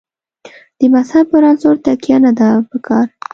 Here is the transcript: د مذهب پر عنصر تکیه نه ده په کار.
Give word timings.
د 0.79 0.81
مذهب 0.93 1.25
پر 1.31 1.43
عنصر 1.49 1.75
تکیه 1.85 2.17
نه 2.25 2.31
ده 2.39 2.47
په 2.69 2.77
کار. 2.87 3.05